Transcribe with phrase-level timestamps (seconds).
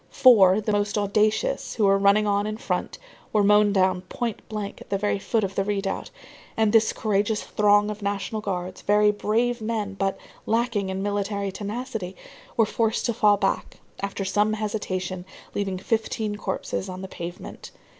[0.09, 2.97] Four, the most audacious, who were running on in front,
[3.31, 6.09] were mown down point blank at the very foot of the redoubt,
[6.57, 10.17] and this courageous throng of National Guards, very brave men but
[10.47, 12.15] lacking in military tenacity,
[12.57, 17.69] were forced to fall back, after some hesitation, leaving fifteen corpses on the pavement.